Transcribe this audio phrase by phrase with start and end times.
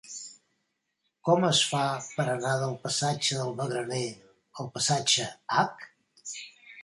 [1.27, 1.81] Com es fa
[2.13, 4.03] per anar del passatge del Magraner
[4.63, 5.27] al passatge
[5.65, 6.33] H?